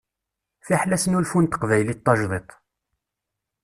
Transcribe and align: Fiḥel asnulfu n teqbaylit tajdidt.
Fiḥel 0.65 0.95
asnulfu 0.95 1.39
n 1.41 1.45
teqbaylit 1.47 1.99
tajdidt. 2.05 2.49